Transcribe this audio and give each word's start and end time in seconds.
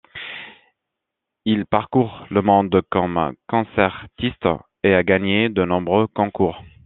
Il 1.45 1.67
parcourt 1.67 2.25
le 2.31 2.41
monde 2.41 2.81
comme 2.89 3.33
concertiste 3.47 4.47
et 4.83 4.95
a 4.95 5.03
gagné 5.03 5.49
de 5.49 5.63
nombreux 5.63 6.07
concours. 6.07 6.63